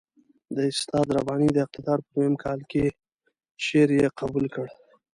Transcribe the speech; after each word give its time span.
د 0.55 0.57
استاد 0.71 1.07
رباني 1.17 1.49
د 1.53 1.57
اقتدار 1.65 1.99
په 2.05 2.09
دویم 2.15 2.35
کال 2.43 2.59
کې 2.71 2.83
شعر 3.65 3.89
یې 3.99 4.07
قبول 4.19 4.45
کړ. 4.55 4.67